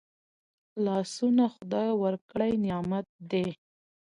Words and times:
لاسونه 0.85 1.43
خدای 1.55 1.89
ورکړي 2.03 2.51
نعمت 2.65 3.05
دی 3.31 3.45